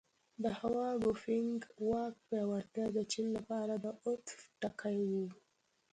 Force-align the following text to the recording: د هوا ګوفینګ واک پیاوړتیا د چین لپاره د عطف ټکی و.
د 0.43 0.45
هوا 0.59 0.89
ګوفینګ 1.03 1.59
واک 1.89 2.15
پیاوړتیا 2.27 2.85
د 2.93 2.97
چین 3.11 3.27
لپاره 3.37 3.73
د 3.83 3.85
عطف 4.05 4.39
ټکی 4.61 4.97
و. 5.09 5.11